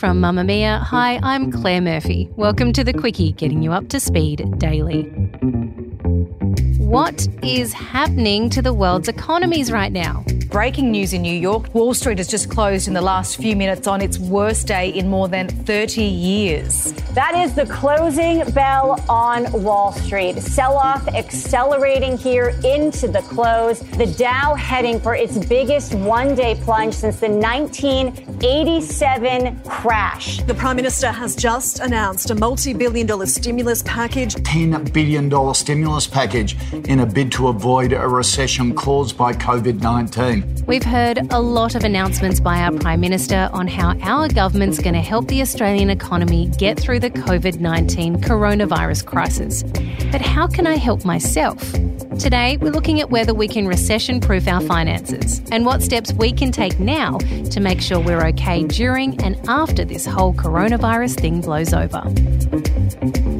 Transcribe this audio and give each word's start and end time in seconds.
From 0.00 0.22
Mamamia. 0.22 0.80
hi, 0.80 1.20
I'm 1.22 1.52
mm. 1.52 1.60
Claire 1.60 1.82
Murphy. 1.82 2.30
Welcome 2.34 2.72
to 2.72 2.82
the 2.82 2.94
Quicky, 2.94 3.36
getting 3.36 3.60
you 3.60 3.74
up 3.74 3.88
to 3.88 4.00
speed 4.00 4.42
daily. 4.56 5.02
What 6.78 7.28
is 7.42 7.74
happening 7.74 8.48
to 8.48 8.62
the 8.62 8.72
world's 8.72 9.08
economies 9.08 9.70
right 9.70 9.92
now? 9.92 10.24
Breaking 10.50 10.90
news 10.90 11.12
in 11.12 11.22
New 11.22 11.32
York 11.32 11.72
Wall 11.76 11.94
Street 11.94 12.18
has 12.18 12.26
just 12.26 12.50
closed 12.50 12.88
in 12.88 12.94
the 12.94 13.00
last 13.00 13.36
few 13.36 13.54
minutes 13.54 13.86
on 13.86 14.02
its 14.02 14.18
worst 14.18 14.66
day 14.66 14.88
in 14.88 15.06
more 15.06 15.28
than 15.28 15.46
30 15.46 16.02
years. 16.02 16.92
That 17.14 17.36
is 17.36 17.54
the 17.54 17.66
closing 17.66 18.42
bell 18.50 19.00
on 19.08 19.52
Wall 19.62 19.92
Street. 19.92 20.40
Sell 20.40 20.76
off 20.76 21.06
accelerating 21.06 22.18
here 22.18 22.48
into 22.64 23.06
the 23.06 23.22
close. 23.22 23.78
The 23.78 24.12
Dow 24.18 24.56
heading 24.56 24.98
for 24.98 25.14
its 25.14 25.38
biggest 25.38 25.94
one 25.94 26.34
day 26.34 26.60
plunge 26.64 26.94
since 26.94 27.20
the 27.20 27.28
1987 27.28 29.60
crash. 29.60 30.42
The 30.42 30.54
Prime 30.54 30.74
Minister 30.74 31.12
has 31.12 31.36
just 31.36 31.78
announced 31.78 32.32
a 32.32 32.34
multi 32.34 32.72
billion 32.72 33.06
dollar 33.06 33.26
stimulus 33.26 33.84
package. 33.84 34.34
$10 34.34 34.92
billion 34.92 35.54
stimulus 35.54 36.08
package 36.08 36.56
in 36.72 36.98
a 36.98 37.06
bid 37.06 37.30
to 37.32 37.46
avoid 37.46 37.92
a 37.92 38.08
recession 38.08 38.74
caused 38.74 39.16
by 39.16 39.32
COVID 39.32 39.80
19. 39.80 40.39
We've 40.66 40.84
heard 40.84 41.18
a 41.32 41.40
lot 41.40 41.74
of 41.74 41.84
announcements 41.84 42.38
by 42.38 42.60
our 42.60 42.72
Prime 42.72 43.00
Minister 43.00 43.50
on 43.52 43.66
how 43.66 43.98
our 44.02 44.28
government's 44.28 44.78
going 44.78 44.94
to 44.94 45.00
help 45.00 45.26
the 45.26 45.42
Australian 45.42 45.90
economy 45.90 46.46
get 46.58 46.78
through 46.78 47.00
the 47.00 47.10
COVID 47.10 47.60
19 47.60 48.20
coronavirus 48.20 49.04
crisis. 49.04 49.62
But 50.12 50.20
how 50.20 50.46
can 50.46 50.66
I 50.66 50.76
help 50.76 51.04
myself? 51.04 51.60
Today, 52.18 52.56
we're 52.58 52.70
looking 52.70 53.00
at 53.00 53.10
whether 53.10 53.32
we 53.34 53.48
can 53.48 53.66
recession 53.66 54.20
proof 54.20 54.46
our 54.46 54.60
finances 54.60 55.40
and 55.50 55.64
what 55.64 55.82
steps 55.82 56.12
we 56.12 56.32
can 56.32 56.52
take 56.52 56.78
now 56.78 57.18
to 57.18 57.60
make 57.60 57.80
sure 57.80 57.98
we're 57.98 58.26
okay 58.28 58.64
during 58.64 59.20
and 59.22 59.40
after 59.48 59.84
this 59.84 60.06
whole 60.06 60.34
coronavirus 60.34 61.18
thing 61.18 61.40
blows 61.40 61.72
over. 61.72 63.39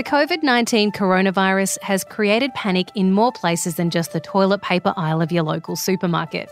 The 0.00 0.04
COVID 0.04 0.42
19 0.42 0.92
coronavirus 0.92 1.78
has 1.82 2.04
created 2.04 2.54
panic 2.54 2.88
in 2.94 3.12
more 3.12 3.30
places 3.30 3.74
than 3.74 3.90
just 3.90 4.14
the 4.14 4.20
toilet 4.20 4.62
paper 4.62 4.94
aisle 4.96 5.20
of 5.20 5.30
your 5.30 5.42
local 5.42 5.76
supermarket. 5.76 6.50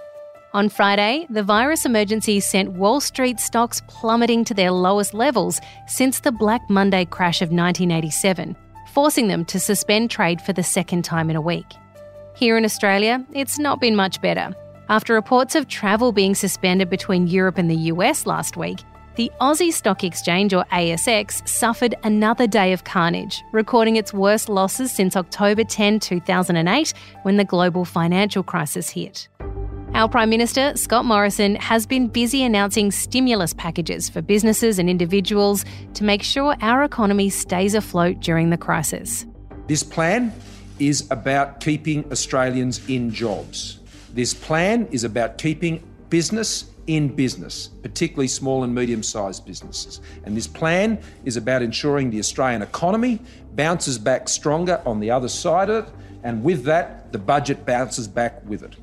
On 0.52 0.68
Friday, 0.68 1.26
the 1.30 1.42
virus 1.42 1.86
emergency 1.86 2.40
sent 2.40 2.72
Wall 2.72 3.00
Street 3.00 3.40
stocks 3.40 3.80
plummeting 3.88 4.44
to 4.44 4.52
their 4.52 4.70
lowest 4.70 5.14
levels 5.14 5.62
since 5.86 6.20
the 6.20 6.30
Black 6.30 6.60
Monday 6.68 7.06
crash 7.06 7.40
of 7.40 7.48
1987, 7.48 8.54
forcing 8.92 9.28
them 9.28 9.46
to 9.46 9.58
suspend 9.58 10.10
trade 10.10 10.42
for 10.42 10.52
the 10.52 10.62
second 10.62 11.06
time 11.06 11.30
in 11.30 11.36
a 11.36 11.40
week. 11.40 11.72
Here 12.36 12.58
in 12.58 12.66
Australia, 12.66 13.24
it's 13.32 13.58
not 13.58 13.80
been 13.80 13.96
much 13.96 14.20
better. 14.20 14.54
After 14.90 15.14
reports 15.14 15.54
of 15.54 15.68
travel 15.68 16.12
being 16.12 16.34
suspended 16.34 16.90
between 16.90 17.26
Europe 17.26 17.56
and 17.56 17.70
the 17.70 17.92
US 17.92 18.26
last 18.26 18.58
week, 18.58 18.80
the 19.18 19.32
Aussie 19.40 19.72
Stock 19.72 20.04
Exchange, 20.04 20.54
or 20.54 20.64
ASX, 20.70 21.46
suffered 21.46 21.96
another 22.04 22.46
day 22.46 22.72
of 22.72 22.84
carnage, 22.84 23.42
recording 23.50 23.96
its 23.96 24.14
worst 24.14 24.48
losses 24.48 24.92
since 24.92 25.16
October 25.16 25.64
10, 25.64 25.98
2008, 25.98 26.94
when 27.24 27.36
the 27.36 27.44
global 27.44 27.84
financial 27.84 28.44
crisis 28.44 28.88
hit. 28.88 29.28
Our 29.92 30.08
Prime 30.08 30.30
Minister, 30.30 30.76
Scott 30.76 31.04
Morrison, 31.04 31.56
has 31.56 31.84
been 31.84 32.06
busy 32.06 32.44
announcing 32.44 32.92
stimulus 32.92 33.52
packages 33.52 34.08
for 34.08 34.22
businesses 34.22 34.78
and 34.78 34.88
individuals 34.88 35.64
to 35.94 36.04
make 36.04 36.22
sure 36.22 36.54
our 36.60 36.84
economy 36.84 37.28
stays 37.28 37.74
afloat 37.74 38.20
during 38.20 38.50
the 38.50 38.56
crisis. 38.56 39.26
This 39.66 39.82
plan 39.82 40.32
is 40.78 41.10
about 41.10 41.58
keeping 41.58 42.04
Australians 42.12 42.88
in 42.88 43.10
jobs. 43.10 43.80
This 44.14 44.32
plan 44.32 44.86
is 44.92 45.02
about 45.02 45.38
keeping 45.38 45.82
business 46.08 46.70
in 46.88 47.14
business, 47.14 47.68
particularly 47.82 48.26
small 48.26 48.64
and 48.64 48.74
medium 48.74 49.02
sized 49.02 49.46
businesses. 49.46 50.00
And 50.24 50.36
this 50.36 50.48
plan 50.48 50.98
is 51.24 51.36
about 51.36 51.62
ensuring 51.62 52.10
the 52.10 52.18
Australian 52.18 52.62
economy 52.62 53.20
bounces 53.54 53.98
back 53.98 54.28
stronger 54.28 54.82
on 54.84 54.98
the 54.98 55.10
other 55.10 55.28
side 55.28 55.70
of 55.70 55.86
it, 55.86 55.92
and 56.24 56.42
with 56.42 56.64
that, 56.64 57.12
the 57.12 57.18
budget 57.18 57.64
bounces 57.64 58.08
back 58.08 58.44
with 58.46 58.62
it. 58.62 58.74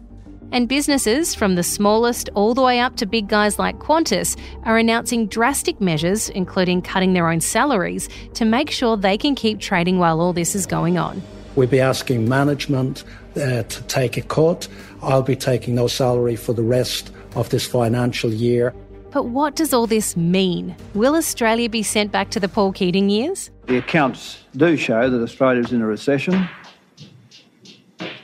And 0.51 0.69
businesses, 0.69 1.33
from 1.33 1.55
the 1.55 1.63
smallest 1.63 2.29
all 2.35 2.53
the 2.53 2.61
way 2.61 2.79
up 2.79 2.95
to 2.97 3.05
big 3.05 3.27
guys 3.27 3.57
like 3.57 3.77
Qantas, 3.79 4.39
are 4.63 4.77
announcing 4.77 5.27
drastic 5.27 5.81
measures, 5.81 6.29
including 6.29 6.83
cutting 6.83 7.13
their 7.13 7.27
own 7.27 7.41
salaries, 7.41 8.07
to 8.35 8.45
make 8.45 8.69
sure 8.69 8.95
they 8.95 9.17
can 9.17 9.33
keep 9.33 9.59
trading 9.59 9.97
while 9.97 10.21
all 10.21 10.33
this 10.33 10.55
is 10.55 10.67
going 10.67 10.97
on. 10.97 11.21
We'll 11.55 11.67
be 11.67 11.79
asking 11.79 12.27
management 12.27 13.03
uh, 13.35 13.63
to 13.63 13.83
take 13.83 14.17
a 14.17 14.21
cut. 14.21 14.67
I'll 15.01 15.21
be 15.21 15.35
taking 15.35 15.75
no 15.75 15.87
salary 15.87 16.35
for 16.35 16.53
the 16.53 16.63
rest 16.63 17.11
of 17.35 17.49
this 17.49 17.65
financial 17.65 18.31
year. 18.31 18.73
But 19.11 19.27
what 19.27 19.55
does 19.55 19.73
all 19.73 19.87
this 19.87 20.17
mean? 20.17 20.75
Will 20.93 21.15
Australia 21.15 21.69
be 21.69 21.83
sent 21.83 22.11
back 22.11 22.29
to 22.31 22.39
the 22.39 22.49
Paul 22.49 22.73
Keating 22.73 23.09
years? 23.09 23.49
The 23.67 23.77
accounts 23.77 24.43
do 24.57 24.75
show 24.75 25.09
that 25.09 25.21
Australia 25.21 25.61
is 25.61 25.71
in 25.71 25.81
a 25.81 25.87
recession. 25.87 26.49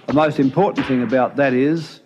The 0.08 0.14
most 0.14 0.40
important 0.40 0.86
thing 0.86 1.02
about 1.02 1.38
that 1.38 1.54
is 1.54 2.02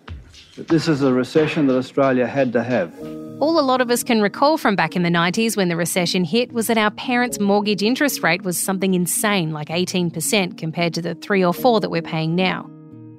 that 0.54 0.68
this 0.68 0.86
is 0.86 1.02
a 1.02 1.12
recession 1.12 1.66
that 1.66 1.76
Australia 1.76 2.26
had 2.26 2.52
to 2.52 2.62
have. 2.62 2.94
All 3.38 3.60
a 3.60 3.60
lot 3.60 3.82
of 3.82 3.90
us 3.90 4.02
can 4.02 4.22
recall 4.22 4.56
from 4.56 4.76
back 4.76 4.96
in 4.96 5.02
the 5.02 5.10
90s 5.10 5.58
when 5.58 5.68
the 5.68 5.76
recession 5.76 6.24
hit 6.24 6.52
was 6.52 6.68
that 6.68 6.78
our 6.78 6.90
parents' 6.92 7.38
mortgage 7.38 7.82
interest 7.82 8.22
rate 8.22 8.44
was 8.44 8.56
something 8.56 8.94
insane, 8.94 9.50
like 9.50 9.68
18% 9.68 10.56
compared 10.56 10.94
to 10.94 11.02
the 11.02 11.14
3 11.16 11.44
or 11.44 11.52
4 11.52 11.80
that 11.80 11.90
we're 11.90 12.00
paying 12.00 12.34
now. 12.34 12.70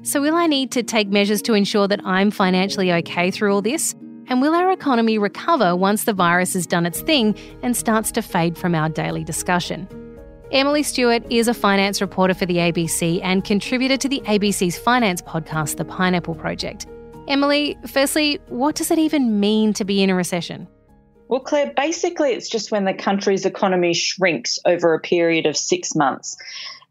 So, 0.01 0.19
will 0.19 0.33
I 0.33 0.47
need 0.47 0.72
to 0.72 0.81
take 0.81 1.09
measures 1.09 1.44
to 1.44 1.53
ensure 1.53 1.88
that 1.88 2.01
I'm 2.03 2.31
financially 2.31 2.91
okay 2.94 3.29
through 3.29 3.53
all 3.53 3.61
this? 3.61 3.94
And 4.28 4.41
will 4.41 4.55
our 4.55 4.72
economy 4.72 5.19
recover 5.19 5.75
once 5.75 6.05
the 6.05 6.13
virus 6.13 6.53
has 6.53 6.66
done 6.66 6.88
its 6.88 7.01
thing 7.01 7.35
and 7.61 7.78
starts 7.78 8.11
to 8.13 8.23
fade 8.23 8.57
from 8.57 8.73
our 8.73 8.89
daily 8.89 9.23
discussion? 9.23 9.87
Emily 10.52 10.81
Stewart 10.81 11.31
is 11.31 11.47
a 11.47 11.53
finance 11.53 12.02
reporter 12.02 12.34
for 12.34 12.47
the 12.47 12.58
ABC 12.58 13.22
and 13.22 13.43
contributor 13.43 13.97
to 13.97 14.09
the 14.09 14.22
ABC's 14.22 14.79
finance 14.79 15.22
podcast, 15.22 15.78
The 15.78 15.85
Pineapple 15.85 16.35
Project. 16.35 16.87
Emily, 17.28 17.78
firstly, 17.85 18.40
what 18.47 18.76
does 18.76 18.90
it 18.91 19.00
even 19.00 19.40
mean 19.40 19.74
to 19.74 19.84
be 19.84 20.02
in 20.02 20.09
a 20.09 20.16
recession? 20.16 20.68
Well, 21.28 21.41
Claire, 21.41 21.74
basically, 21.76 22.32
it's 22.32 22.50
just 22.50 22.72
when 22.72 22.85
the 22.85 22.94
country's 22.94 23.46
economy 23.46 23.94
shrinks 23.94 24.59
over 24.66 24.94
a 24.94 25.00
period 25.00 25.46
of 25.46 25.58
six 25.58 25.94
months. 25.94 26.38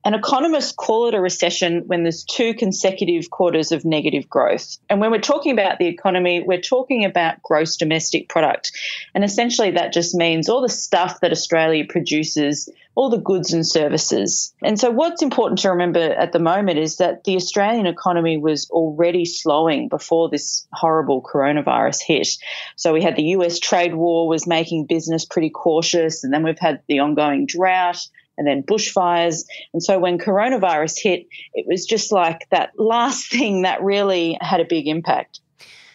And 0.05 0.15
economists 0.15 0.71
call 0.71 1.09
it 1.09 1.15
a 1.15 1.21
recession 1.21 1.83
when 1.87 2.05
there's 2.05 2.23
two 2.23 2.55
consecutive 2.55 3.31
quarters 3.31 3.73
of 3.73 3.85
negative 3.85 4.29
growth. 4.29 4.77
And 4.89 5.01
when 5.01 5.11
we're 5.11 5.19
talking 5.19 5.53
about 5.53 5.79
the 5.79 5.89
economy, 5.89 6.45
we're 6.47 6.61
talking 6.61 7.05
about 7.05 7.43
gross 7.43 7.77
domestic 7.77 8.29
product. 8.29 8.71
And 9.15 9.25
essentially, 9.25 9.73
that 9.73 9.93
just 9.93 10.15
means 10.15 10.49
all 10.49 10.63
the 10.63 10.69
stuff 10.69 11.19
that 11.23 11.33
Australia 11.33 11.85
produces, 11.89 12.69
all 12.97 13.11
the 13.11 13.19
goods 13.19 13.53
and 13.53 13.65
services. 13.65 14.53
And 14.65 14.81
so, 14.81 14.91
what's 14.91 15.23
important 15.23 15.61
to 15.61 15.71
remember 15.71 16.01
at 16.01 16.33
the 16.33 16.41
moment 16.41 16.79
is 16.79 16.97
that 16.97 17.23
the 17.25 17.37
Australian 17.37 17.87
economy 17.87 18.39
was 18.39 18.69
already 18.71 19.25
slowing 19.25 19.89
before 19.89 20.31
this 20.31 20.67
horrible 20.73 21.23
coronavirus 21.23 22.01
hit. 22.03 22.29
So, 22.75 22.93
we 22.93 23.03
had 23.03 23.15
the 23.15 23.37
US 23.37 23.61
trade 23.61 23.95
war 23.95 24.27
was 24.27 24.47
making 24.47 24.87
business 24.87 25.25
pretty 25.25 25.51
cautious, 25.51 26.25
and 26.25 26.33
then 26.33 26.43
we've 26.43 26.59
had 26.59 26.81
the 26.89 27.01
ongoing 27.01 27.47
drought 27.47 27.99
and 28.39 28.47
then 28.47 28.63
bushfires. 28.63 29.45
And 29.73 29.83
so 29.83 29.99
when 29.99 30.19
coronavirus 30.19 30.97
hit, 31.03 31.27
it 31.55 31.65
was 31.67 31.87
just 31.87 32.13
like 32.13 32.47
that 32.51 32.71
last 32.79 33.31
thing 33.31 33.63
that 33.63 33.83
really 33.83 34.37
had 34.41 34.61
a 34.61 34.67
big 34.67 34.89
impact. 34.89 35.41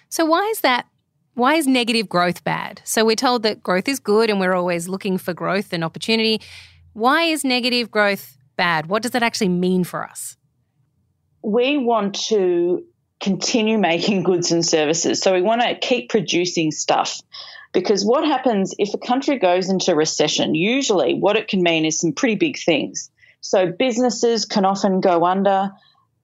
So, 0.09 0.25
why 0.25 0.45
is 0.47 0.62
that? 0.62 0.88
Why 1.33 1.56
is 1.56 1.65
negative 1.65 2.09
growth 2.09 2.44
bad? 2.44 2.81
So, 2.83 3.06
we're 3.06 3.15
told 3.15 3.44
that 3.44 3.63
growth 3.63 3.88
is 3.88 4.00
good 4.00 4.30
and 4.30 4.39
we're 4.39 4.54
always 4.54 4.88
looking 4.88 5.18
for 5.18 5.33
growth 5.33 5.74
and 5.74 5.83
opportunity. 5.83 6.42
Why 6.94 7.24
is 7.24 7.44
negative 7.44 7.90
growth 7.90 8.38
bad? 8.58 8.88
What 8.88 9.02
does 9.02 9.12
that 9.12 9.24
actually 9.24 9.50
mean 9.50 9.84
for 9.84 10.04
us? 10.04 10.36
We 11.42 11.78
want 11.78 12.16
to 12.28 12.84
continue 13.20 13.78
making 13.78 14.24
goods 14.30 14.52
and 14.52 14.66
services. 14.66 15.22
So, 15.22 15.34
we 15.34 15.42
want 15.42 15.62
to 15.62 15.76
keep 15.76 16.10
producing 16.10 16.72
stuff. 16.72 17.22
Because 17.74 18.04
what 18.04 18.26
happens 18.26 18.76
if 18.78 18.94
a 18.94 18.98
country 18.98 19.40
goes 19.40 19.70
into 19.70 19.96
recession? 19.96 20.56
Usually, 20.56 21.14
what 21.14 21.38
it 21.38 21.48
can 21.48 21.64
mean 21.64 21.86
is 21.86 22.00
some 22.00 22.12
pretty 22.12 22.36
big 22.36 22.60
things. 22.60 23.10
So, 23.40 23.72
businesses 23.72 24.46
can 24.46 24.66
often 24.66 25.00
go 25.00 25.24
under, 25.26 25.72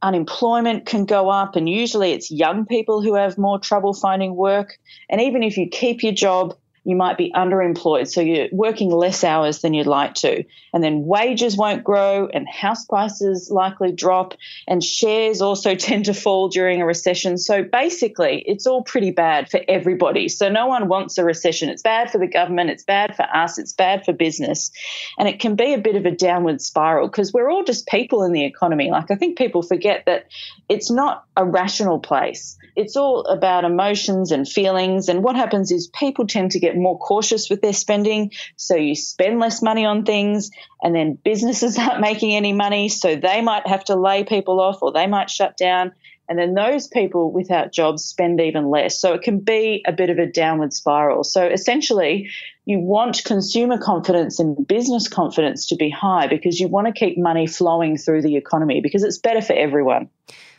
unemployment 0.01 0.85
can 0.85 1.05
go 1.05 1.29
up, 1.29 1.55
and 1.55 1.69
usually 1.69 2.11
it's 2.11 2.29
young 2.29 2.65
people 2.65 3.01
who 3.01 3.15
have 3.15 3.37
more 3.37 3.59
trouble 3.59 3.93
finding 3.93 4.35
work. 4.35 4.77
And 5.09 5.21
even 5.21 5.41
if 5.41 5.55
you 5.55 5.69
keep 5.69 6.03
your 6.03 6.13
job, 6.13 6.55
you 6.87 6.95
might 6.95 7.17
be 7.17 7.33
underemployed, 7.35 8.07
so 8.07 8.21
you're 8.21 8.47
working 8.53 8.89
less 8.89 9.25
hours 9.25 9.59
than 9.59 9.73
you'd 9.73 9.87
like 9.87 10.13
to. 10.13 10.45
And 10.73 10.81
then 10.81 11.05
wages 11.05 11.57
won't 11.57 11.83
grow, 11.83 12.29
and 12.33 12.47
house 12.47 12.85
prices 12.85 13.51
likely 13.51 13.91
drop, 13.91 14.35
and 14.69 14.81
shares 14.81 15.41
also 15.41 15.75
tend 15.87 16.05
to 16.05 16.13
fall 16.13 16.47
during 16.47 16.81
a 16.81 16.85
recession. 16.85 17.37
So 17.39 17.61
basically, 17.61 18.41
it's 18.47 18.65
all 18.65 18.83
pretty 18.83 19.11
bad 19.11 19.51
for 19.51 19.59
everybody. 19.67 20.29
So 20.29 20.47
no 20.47 20.67
one 20.67 20.87
wants 20.87 21.17
a 21.17 21.25
recession. 21.25 21.67
It's 21.67 21.81
bad 21.81 22.09
for 22.09 22.19
the 22.19 22.27
government, 22.27 22.69
it's 22.69 22.85
bad 22.85 23.17
for 23.17 23.23
us, 23.23 23.57
it's 23.57 23.73
bad 23.73 24.05
for 24.05 24.13
business. 24.13 24.71
And 25.19 25.27
it 25.27 25.41
can 25.41 25.57
be 25.57 25.73
a 25.73 25.77
bit 25.77 25.97
of 25.97 26.05
a 26.05 26.11
downward 26.11 26.61
spiral 26.61 27.09
because 27.09 27.33
we're 27.33 27.51
all 27.51 27.65
just 27.65 27.85
people 27.87 28.23
in 28.23 28.31
the 28.31 28.45
economy. 28.45 28.91
Like, 28.91 29.11
I 29.11 29.15
think 29.15 29.37
people 29.37 29.61
forget 29.61 30.05
that 30.05 30.27
it's 30.69 30.89
not 30.89 31.25
a 31.35 31.43
rational 31.43 31.99
place. 31.99 32.57
It's 32.77 32.95
all 32.95 33.25
about 33.25 33.65
emotions 33.65 34.31
and 34.31 34.47
feelings. 34.47 35.09
And 35.09 35.21
what 35.21 35.35
happens 35.35 35.69
is 35.71 35.87
people 35.87 36.27
tend 36.27 36.51
to 36.51 36.59
get 36.59 36.76
more 36.81 36.97
cautious 36.97 37.49
with 37.49 37.61
their 37.61 37.73
spending. 37.73 38.31
So 38.55 38.75
you 38.75 38.95
spend 38.95 39.39
less 39.39 39.61
money 39.61 39.85
on 39.85 40.03
things, 40.05 40.51
and 40.81 40.95
then 40.95 41.17
businesses 41.23 41.77
aren't 41.79 42.01
making 42.01 42.35
any 42.35 42.53
money. 42.53 42.89
So 42.89 43.15
they 43.15 43.41
might 43.41 43.67
have 43.67 43.83
to 43.85 43.95
lay 43.95 44.23
people 44.23 44.59
off 44.59 44.81
or 44.81 44.91
they 44.91 45.07
might 45.07 45.29
shut 45.29 45.57
down. 45.57 45.91
And 46.29 46.37
then 46.37 46.55
those 46.55 46.87
people 46.87 47.31
without 47.31 47.71
jobs 47.71 48.03
spend 48.03 48.41
even 48.41 48.69
less. 48.69 48.99
So 48.99 49.13
it 49.13 49.21
can 49.21 49.39
be 49.39 49.83
a 49.87 49.93
bit 49.93 50.09
of 50.09 50.17
a 50.17 50.25
downward 50.25 50.73
spiral. 50.73 51.23
So 51.23 51.45
essentially, 51.45 52.29
you 52.65 52.79
want 52.79 53.23
consumer 53.23 53.77
confidence 53.77 54.39
and 54.39 54.67
business 54.67 55.07
confidence 55.07 55.67
to 55.67 55.77
be 55.77 55.89
high 55.89 56.27
because 56.27 56.59
you 56.59 56.67
want 56.67 56.87
to 56.87 56.93
keep 56.93 57.17
money 57.17 57.47
flowing 57.47 57.97
through 57.97 58.23
the 58.23 58.35
economy 58.35 58.81
because 58.81 59.03
it's 59.03 59.17
better 59.17 59.41
for 59.41 59.53
everyone. 59.53 60.09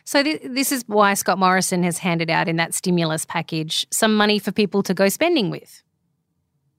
So, 0.05 0.23
th- 0.23 0.41
this 0.43 0.71
is 0.71 0.83
why 0.87 1.13
Scott 1.13 1.37
Morrison 1.37 1.83
has 1.83 1.99
handed 1.99 2.31
out 2.31 2.47
in 2.47 2.55
that 2.55 2.73
stimulus 2.73 3.25
package 3.25 3.85
some 3.91 4.15
money 4.15 4.39
for 4.39 4.51
people 4.51 4.81
to 4.83 4.95
go 4.95 5.07
spending 5.07 5.51
with. 5.51 5.83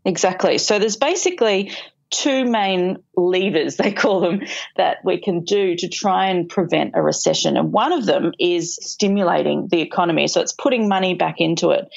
Exactly. 0.04 0.58
So 0.58 0.78
there's 0.78 0.96
basically 0.96 1.72
two 2.10 2.44
main 2.44 3.02
levers, 3.16 3.76
they 3.76 3.92
call 3.92 4.20
them, 4.20 4.42
that 4.76 4.98
we 5.04 5.20
can 5.20 5.44
do 5.44 5.76
to 5.76 5.88
try 5.88 6.28
and 6.28 6.48
prevent 6.48 6.92
a 6.94 7.02
recession. 7.02 7.56
And 7.56 7.72
one 7.72 7.92
of 7.92 8.04
them 8.06 8.32
is 8.38 8.76
stimulating 8.76 9.68
the 9.68 9.80
economy. 9.80 10.28
So 10.28 10.40
it's 10.40 10.52
putting 10.52 10.88
money 10.88 11.14
back 11.14 11.36
into 11.38 11.70
it. 11.70 11.88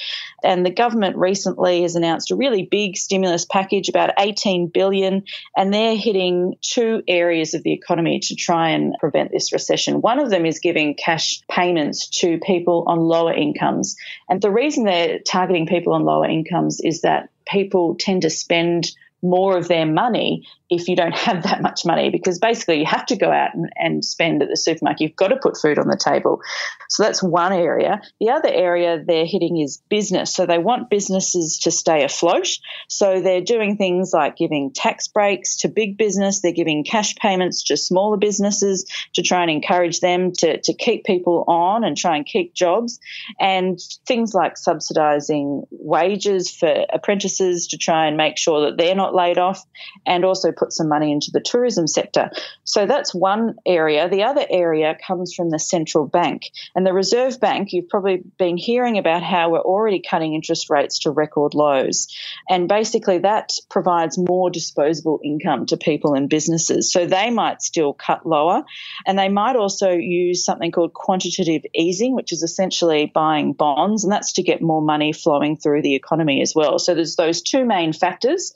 And 0.43 0.65
the 0.65 0.71
government 0.71 1.17
recently 1.17 1.81
has 1.83 1.95
announced 1.95 2.31
a 2.31 2.35
really 2.35 2.67
big 2.69 2.97
stimulus 2.97 3.45
package, 3.45 3.89
about 3.89 4.11
18 4.17 4.67
billion, 4.67 5.23
and 5.55 5.73
they're 5.73 5.95
hitting 5.95 6.55
two 6.61 7.01
areas 7.07 7.53
of 7.53 7.63
the 7.63 7.73
economy 7.73 8.19
to 8.19 8.35
try 8.35 8.69
and 8.69 8.95
prevent 8.99 9.31
this 9.31 9.53
recession. 9.53 10.01
One 10.01 10.19
of 10.19 10.29
them 10.29 10.45
is 10.45 10.59
giving 10.59 10.95
cash 10.95 11.41
payments 11.49 12.09
to 12.19 12.39
people 12.39 12.83
on 12.87 12.99
lower 12.99 13.33
incomes. 13.33 13.95
And 14.29 14.41
the 14.41 14.51
reason 14.51 14.83
they're 14.83 15.19
targeting 15.19 15.65
people 15.65 15.93
on 15.93 16.03
lower 16.03 16.27
incomes 16.27 16.79
is 16.81 17.01
that 17.01 17.29
people 17.45 17.95
tend 17.99 18.23
to 18.23 18.29
spend 18.29 18.91
more 19.23 19.57
of 19.57 19.67
their 19.67 19.85
money 19.85 20.45
if 20.69 20.87
you 20.87 20.95
don't 20.95 21.15
have 21.15 21.43
that 21.43 21.61
much 21.61 21.85
money 21.85 22.09
because 22.09 22.39
basically 22.39 22.79
you 22.79 22.85
have 22.85 23.05
to 23.05 23.15
go 23.15 23.31
out 23.31 23.53
and, 23.53 23.71
and, 23.75 24.03
spend 24.03 24.41
at 24.41 24.49
the 24.49 24.57
supermarket. 24.57 25.01
You've 25.01 25.15
got 25.15 25.29
to 25.29 25.37
put 25.37 25.57
food 25.57 25.79
on 25.79 25.87
the 25.87 25.97
table. 25.97 26.41
So 26.89 27.03
that's 27.03 27.23
one 27.23 27.53
area. 27.53 28.01
The 28.19 28.31
other 28.31 28.49
area 28.49 29.01
they're 29.05 29.25
hitting 29.25 29.59
is 29.59 29.81
business. 29.89 30.33
So 30.33 30.45
they 30.45 30.57
want 30.57 30.89
businesses 30.89 31.59
to 31.63 31.71
stay 31.71 32.03
afloat. 32.03 32.47
So 32.89 33.21
they're 33.21 33.41
doing 33.41 33.77
things 33.77 34.11
like 34.13 34.35
giving 34.35 34.71
tax 34.73 35.07
breaks 35.07 35.57
to 35.57 35.69
big 35.69 35.97
business. 35.97 36.41
They're 36.41 36.51
giving 36.51 36.83
cash 36.83 37.15
payments 37.15 37.63
to 37.65 37.77
smaller 37.77 38.17
businesses 38.17 38.85
to 39.13 39.21
try 39.21 39.41
and 39.41 39.51
encourage 39.51 39.99
them 39.99 40.33
to, 40.39 40.59
to 40.59 40.73
keep 40.73 41.05
people 41.05 41.45
on 41.47 41.83
and 41.83 41.95
try 41.95 42.17
and 42.17 42.25
keep 42.25 42.53
jobs. 42.53 42.99
And 43.39 43.79
things 44.07 44.33
like 44.33 44.57
subsidizing 44.57 45.63
wages 45.71 46.51
for 46.51 46.85
apprentices 46.91 47.67
to 47.67 47.77
try 47.77 48.07
and 48.07 48.17
make 48.17 48.37
sure 48.37 48.65
that 48.65 48.77
they're 48.77 48.95
not 48.95 49.12
laid 49.13 49.37
off 49.37 49.63
and 50.05 50.25
also 50.25 50.51
put 50.51 50.73
some 50.73 50.89
money 50.89 51.11
into 51.11 51.31
the 51.31 51.41
tourism 51.41 51.87
sector. 51.87 52.29
So 52.63 52.85
that's 52.85 53.13
one 53.13 53.55
area. 53.65 54.09
The 54.09 54.23
other 54.23 54.45
area 54.49 54.97
comes 55.05 55.33
from 55.33 55.49
the 55.49 55.59
central 55.59 56.07
bank. 56.07 56.49
And 56.75 56.85
the 56.85 56.93
Reserve 56.93 57.39
Bank, 57.39 57.73
you've 57.73 57.89
probably 57.89 58.23
been 58.37 58.57
hearing 58.57 58.97
about 58.97 59.23
how 59.23 59.51
we're 59.51 59.59
already 59.59 60.01
cutting 60.01 60.33
interest 60.33 60.69
rates 60.69 60.99
to 60.99 61.11
record 61.11 61.53
lows. 61.53 62.07
And 62.49 62.67
basically, 62.67 63.19
that 63.19 63.53
provides 63.69 64.17
more 64.17 64.49
disposable 64.49 65.19
income 65.23 65.65
to 65.67 65.77
people 65.77 66.13
and 66.13 66.29
businesses. 66.29 66.91
So 66.91 67.05
they 67.05 67.29
might 67.29 67.61
still 67.61 67.93
cut 67.93 68.25
lower. 68.25 68.63
And 69.05 69.17
they 69.17 69.29
might 69.29 69.55
also 69.55 69.91
use 69.91 70.45
something 70.45 70.71
called 70.71 70.93
quantitative 70.93 71.63
easing, 71.73 72.15
which 72.15 72.31
is 72.31 72.43
essentially 72.43 73.11
buying 73.13 73.53
bonds. 73.53 74.03
And 74.03 74.11
that's 74.11 74.33
to 74.33 74.43
get 74.43 74.61
more 74.61 74.81
money 74.81 75.13
flowing 75.13 75.57
through 75.57 75.81
the 75.81 75.95
economy 75.95 76.41
as 76.41 76.53
well. 76.55 76.79
So 76.79 76.95
there's 76.95 77.15
those 77.15 77.41
two 77.41 77.65
main 77.65 77.93
factors 77.93 78.53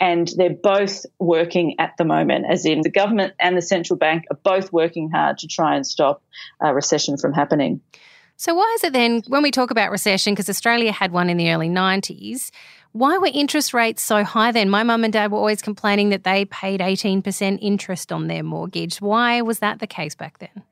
and 0.00 0.28
they're 0.36 0.50
both 0.50 1.04
working 1.18 1.76
at 1.78 1.94
the 1.98 2.04
moment, 2.04 2.46
as 2.48 2.64
in 2.64 2.80
the 2.80 2.90
government 2.90 3.34
and 3.38 3.56
the 3.56 3.62
central 3.62 3.98
bank 3.98 4.24
are 4.30 4.38
both 4.42 4.72
working 4.72 5.10
hard 5.10 5.38
to 5.38 5.46
try 5.46 5.76
and 5.76 5.86
stop 5.86 6.22
a 6.60 6.74
recession 6.74 7.18
from 7.18 7.34
happening. 7.34 7.80
So, 8.36 8.54
why 8.54 8.72
is 8.76 8.84
it 8.84 8.94
then, 8.94 9.22
when 9.28 9.42
we 9.42 9.50
talk 9.50 9.70
about 9.70 9.90
recession, 9.90 10.32
because 10.32 10.48
Australia 10.48 10.92
had 10.92 11.12
one 11.12 11.28
in 11.28 11.36
the 11.36 11.52
early 11.52 11.68
90s, 11.68 12.50
why 12.92 13.18
were 13.18 13.30
interest 13.32 13.74
rates 13.74 14.02
so 14.02 14.24
high 14.24 14.50
then? 14.50 14.70
My 14.70 14.82
mum 14.82 15.04
and 15.04 15.12
dad 15.12 15.30
were 15.30 15.38
always 15.38 15.60
complaining 15.60 16.08
that 16.08 16.24
they 16.24 16.46
paid 16.46 16.80
18% 16.80 17.58
interest 17.60 18.10
on 18.10 18.28
their 18.28 18.42
mortgage. 18.42 19.00
Why 19.00 19.42
was 19.42 19.58
that 19.58 19.78
the 19.78 19.86
case 19.86 20.14
back 20.14 20.38
then? 20.38 20.64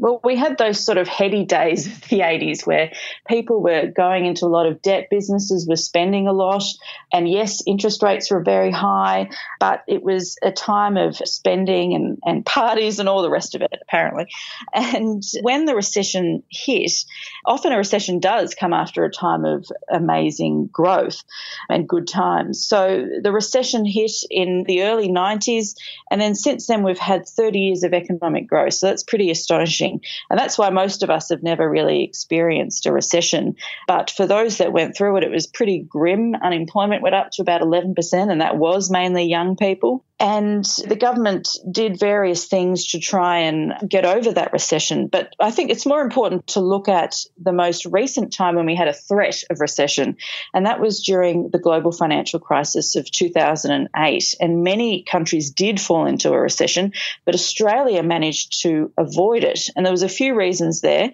Well, 0.00 0.18
we 0.24 0.34
had 0.34 0.56
those 0.56 0.82
sort 0.82 0.96
of 0.96 1.08
heady 1.08 1.44
days 1.44 1.86
of 1.86 2.08
the 2.08 2.20
80s 2.20 2.66
where 2.66 2.90
people 3.28 3.62
were 3.62 3.86
going 3.86 4.24
into 4.24 4.46
a 4.46 4.48
lot 4.48 4.64
of 4.64 4.80
debt, 4.80 5.08
businesses 5.10 5.68
were 5.68 5.76
spending 5.76 6.26
a 6.26 6.32
lot, 6.32 6.64
and 7.12 7.28
yes, 7.28 7.62
interest 7.66 8.02
rates 8.02 8.30
were 8.30 8.42
very 8.42 8.70
high, 8.70 9.28
but 9.58 9.84
it 9.86 10.02
was 10.02 10.38
a 10.42 10.52
time 10.52 10.96
of 10.96 11.16
spending 11.16 11.94
and, 11.94 12.18
and 12.24 12.46
parties 12.46 12.98
and 12.98 13.10
all 13.10 13.20
the 13.20 13.28
rest 13.28 13.54
of 13.54 13.60
it, 13.60 13.74
apparently. 13.82 14.26
And 14.72 15.22
when 15.42 15.66
the 15.66 15.74
recession 15.74 16.44
hit, 16.48 17.04
often 17.44 17.72
a 17.72 17.76
recession 17.76 18.20
does 18.20 18.54
come 18.54 18.72
after 18.72 19.04
a 19.04 19.10
time 19.10 19.44
of 19.44 19.66
amazing 19.92 20.70
growth 20.72 21.22
and 21.68 21.86
good 21.86 22.08
times. 22.08 22.64
So 22.64 23.06
the 23.22 23.32
recession 23.32 23.84
hit 23.84 24.12
in 24.30 24.64
the 24.66 24.84
early 24.84 25.10
90s, 25.10 25.74
and 26.10 26.18
then 26.18 26.34
since 26.34 26.66
then 26.66 26.82
we've 26.82 26.98
had 26.98 27.28
30 27.28 27.58
years 27.58 27.82
of 27.82 27.92
economic 27.92 28.48
growth. 28.48 28.72
So 28.72 28.86
that's 28.86 29.02
pretty 29.02 29.30
astonishing. 29.30 29.89
And 30.28 30.38
that's 30.38 30.58
why 30.58 30.70
most 30.70 31.02
of 31.02 31.10
us 31.10 31.30
have 31.30 31.42
never 31.42 31.68
really 31.68 32.04
experienced 32.04 32.86
a 32.86 32.92
recession. 32.92 33.56
But 33.86 34.10
for 34.10 34.26
those 34.26 34.58
that 34.58 34.72
went 34.72 34.96
through 34.96 35.16
it, 35.16 35.24
it 35.24 35.30
was 35.30 35.46
pretty 35.46 35.80
grim. 35.80 36.34
Unemployment 36.34 37.02
went 37.02 37.14
up 37.14 37.30
to 37.32 37.42
about 37.42 37.62
11%, 37.62 37.94
and 38.30 38.40
that 38.40 38.56
was 38.56 38.90
mainly 38.90 39.24
young 39.24 39.56
people. 39.56 40.04
And 40.20 40.66
the 40.86 40.96
government 40.96 41.48
did 41.70 41.98
various 41.98 42.44
things 42.44 42.88
to 42.88 43.00
try 43.00 43.38
and 43.38 43.72
get 43.88 44.04
over 44.04 44.32
that 44.32 44.52
recession. 44.52 45.06
But 45.06 45.34
I 45.40 45.50
think 45.50 45.70
it's 45.70 45.86
more 45.86 46.02
important 46.02 46.48
to 46.48 46.60
look 46.60 46.90
at 46.90 47.14
the 47.42 47.54
most 47.54 47.86
recent 47.86 48.30
time 48.30 48.54
when 48.54 48.66
we 48.66 48.76
had 48.76 48.88
a 48.88 48.92
threat 48.92 49.42
of 49.48 49.60
recession. 49.60 50.18
And 50.52 50.66
that 50.66 50.78
was 50.78 51.02
during 51.02 51.48
the 51.48 51.58
global 51.58 51.90
financial 51.90 52.38
crisis 52.38 52.96
of 52.96 53.10
2008. 53.10 54.34
And 54.40 54.62
many 54.62 55.04
countries 55.04 55.50
did 55.50 55.80
fall 55.80 56.04
into 56.04 56.32
a 56.32 56.38
recession, 56.38 56.92
but 57.24 57.34
Australia 57.34 58.02
managed 58.02 58.60
to 58.62 58.92
avoid 58.98 59.42
it. 59.42 59.70
And 59.74 59.86
there 59.86 59.92
was 59.92 60.02
a 60.02 60.08
few 60.08 60.34
reasons 60.34 60.82
there 60.82 61.12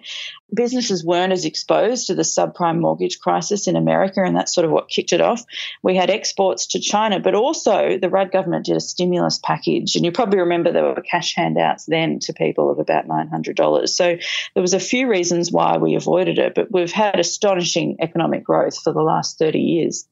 businesses 0.53 1.03
weren't 1.03 1.33
as 1.33 1.45
exposed 1.45 2.07
to 2.07 2.15
the 2.15 2.21
subprime 2.21 2.79
mortgage 2.79 3.19
crisis 3.19 3.67
in 3.67 3.75
America, 3.75 4.23
and 4.23 4.35
that's 4.35 4.53
sort 4.53 4.65
of 4.65 4.71
what 4.71 4.89
kicked 4.89 5.13
it 5.13 5.21
off. 5.21 5.43
We 5.83 5.95
had 5.95 6.09
exports 6.09 6.67
to 6.67 6.79
China, 6.79 7.19
but 7.19 7.35
also 7.35 7.97
the 7.97 8.09
Rudd 8.09 8.31
government 8.31 8.65
did 8.65 8.77
a 8.77 8.81
stimulus 8.81 9.39
package, 9.43 9.95
and 9.95 10.05
you 10.05 10.11
probably 10.11 10.39
remember 10.39 10.71
there 10.71 10.83
were 10.83 11.01
cash 11.01 11.35
handouts 11.35 11.85
then 11.85 12.19
to 12.19 12.33
people 12.33 12.71
of 12.71 12.79
about 12.79 13.07
$900. 13.07 13.89
So 13.89 14.17
there 14.53 14.61
was 14.61 14.73
a 14.73 14.79
few 14.79 15.09
reasons 15.09 15.51
why 15.51 15.77
we 15.77 15.95
avoided 15.95 16.39
it, 16.39 16.55
but 16.55 16.71
we've 16.71 16.91
had 16.91 17.19
astonishing 17.19 17.97
economic 17.99 18.43
growth 18.43 18.81
for 18.81 18.93
the 18.93 19.01
last 19.01 19.37
30 19.37 19.59
years. 19.59 20.07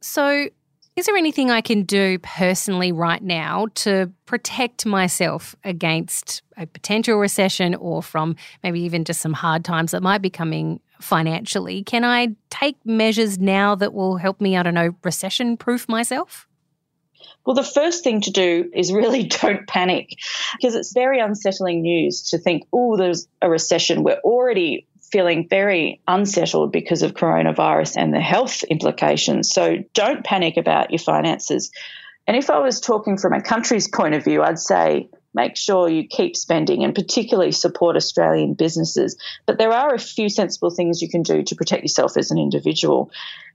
So 0.00 0.48
Is 0.96 1.04
there 1.04 1.16
anything 1.16 1.50
I 1.50 1.60
can 1.60 1.82
do 1.82 2.18
personally 2.20 2.90
right 2.90 3.22
now 3.22 3.66
to 3.74 4.10
protect 4.24 4.86
myself 4.86 5.54
against 5.62 6.40
a 6.56 6.66
potential 6.66 7.18
recession 7.18 7.74
or 7.74 8.02
from 8.02 8.34
maybe 8.62 8.80
even 8.80 9.04
just 9.04 9.20
some 9.20 9.34
hard 9.34 9.62
times 9.62 9.90
that 9.90 10.02
might 10.02 10.22
be 10.22 10.30
coming 10.30 10.80
financially? 10.98 11.82
Can 11.82 12.02
I 12.02 12.28
take 12.48 12.76
measures 12.86 13.38
now 13.38 13.74
that 13.74 13.92
will 13.92 14.16
help 14.16 14.40
me, 14.40 14.56
I 14.56 14.62
don't 14.62 14.72
know, 14.72 14.96
recession 15.04 15.58
proof 15.58 15.86
myself? 15.86 16.48
Well, 17.44 17.54
the 17.54 17.62
first 17.62 18.02
thing 18.02 18.22
to 18.22 18.30
do 18.30 18.70
is 18.74 18.90
really 18.90 19.24
don't 19.42 19.66
panic 19.66 20.16
because 20.56 20.74
it's 20.74 20.94
very 20.94 21.20
unsettling 21.20 21.82
news 21.82 22.30
to 22.30 22.38
think, 22.38 22.66
oh, 22.72 22.96
there's 22.96 23.28
a 23.42 23.50
recession. 23.50 24.02
We're 24.02 24.20
already 24.24 24.86
feeling 25.10 25.46
very 25.48 26.00
unsettled 26.06 26.72
because 26.72 27.02
of 27.02 27.14
coronavirus 27.14 27.96
and 27.96 28.12
the 28.12 28.20
health 28.20 28.62
implications. 28.64 29.50
So 29.50 29.78
don't 29.94 30.24
panic 30.24 30.56
about 30.56 30.90
your 30.90 30.98
finances. 30.98 31.70
And 32.26 32.36
if 32.36 32.50
I 32.50 32.58
was 32.58 32.80
talking 32.80 33.16
from 33.16 33.32
a 33.32 33.40
country's 33.40 33.88
point 33.88 34.14
of 34.14 34.24
view, 34.24 34.42
I'd 34.42 34.58
say 34.58 35.08
make 35.36 35.56
sure 35.56 35.88
you 35.88 36.08
keep 36.08 36.34
spending 36.34 36.82
and 36.82 36.94
particularly 36.94 37.52
support 37.52 37.94
Australian 37.94 38.54
businesses. 38.54 39.16
But 39.44 39.58
there 39.58 39.70
are 39.70 39.94
a 39.94 39.98
few 39.98 40.28
sensible 40.28 40.70
things 40.70 41.02
you 41.02 41.10
can 41.10 41.22
do 41.22 41.42
to 41.44 41.54
protect 41.54 41.82
yourself 41.82 42.16
as 42.16 42.30
an 42.30 42.38
individual. 42.38 43.10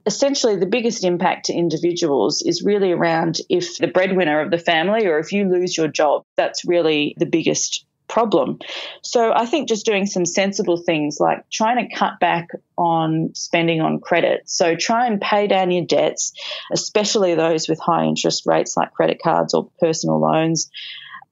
Essentially, 0.06 0.56
the 0.56 0.66
biggest 0.66 1.04
impact 1.04 1.46
to 1.46 1.52
individuals 1.52 2.40
is 2.40 2.62
really 2.62 2.92
around 2.92 3.40
if 3.50 3.78
the 3.78 3.88
breadwinner 3.88 4.40
of 4.40 4.50
the 4.50 4.58
family 4.58 5.06
or 5.06 5.18
if 5.18 5.32
you 5.32 5.48
lose 5.48 5.76
your 5.76 5.88
job, 5.88 6.24
that's 6.36 6.64
really 6.64 7.14
the 7.18 7.26
biggest 7.26 7.84
problem. 8.12 8.58
So 9.00 9.32
I 9.32 9.46
think 9.46 9.68
just 9.68 9.86
doing 9.86 10.04
some 10.04 10.26
sensible 10.26 10.76
things 10.76 11.16
like 11.18 11.48
trying 11.50 11.88
to 11.88 11.96
cut 11.96 12.20
back 12.20 12.48
on 12.76 13.30
spending 13.34 13.80
on 13.80 14.00
credit. 14.00 14.42
So 14.44 14.76
try 14.76 15.06
and 15.06 15.18
pay 15.18 15.46
down 15.46 15.70
your 15.70 15.86
debts, 15.86 16.34
especially 16.70 17.34
those 17.34 17.68
with 17.70 17.80
high 17.80 18.04
interest 18.04 18.44
rates 18.44 18.76
like 18.76 18.92
credit 18.92 19.18
cards 19.22 19.54
or 19.54 19.70
personal 19.80 20.20
loans. 20.20 20.70